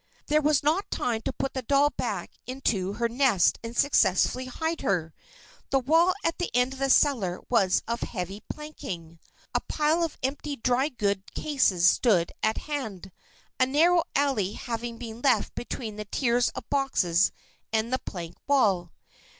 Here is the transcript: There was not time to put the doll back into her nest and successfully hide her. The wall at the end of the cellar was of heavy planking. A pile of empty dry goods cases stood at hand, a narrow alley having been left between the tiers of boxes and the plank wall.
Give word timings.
There 0.25 0.41
was 0.41 0.63
not 0.63 0.89
time 0.89 1.21
to 1.25 1.31
put 1.31 1.53
the 1.53 1.61
doll 1.61 1.91
back 1.91 2.31
into 2.47 2.93
her 2.93 3.07
nest 3.07 3.59
and 3.63 3.77
successfully 3.77 4.45
hide 4.45 4.81
her. 4.81 5.13
The 5.69 5.77
wall 5.77 6.15
at 6.23 6.39
the 6.39 6.49
end 6.55 6.73
of 6.73 6.79
the 6.79 6.89
cellar 6.89 7.39
was 7.51 7.83
of 7.87 8.01
heavy 8.01 8.41
planking. 8.49 9.19
A 9.53 9.59
pile 9.61 10.03
of 10.03 10.17
empty 10.23 10.55
dry 10.55 10.89
goods 10.89 11.21
cases 11.35 11.87
stood 11.87 12.31
at 12.41 12.57
hand, 12.57 13.11
a 13.59 13.67
narrow 13.67 14.01
alley 14.15 14.53
having 14.53 14.97
been 14.97 15.21
left 15.21 15.53
between 15.53 15.97
the 15.97 16.05
tiers 16.05 16.49
of 16.55 16.67
boxes 16.71 17.31
and 17.71 17.93
the 17.93 17.99
plank 17.99 18.37
wall. 18.47 18.93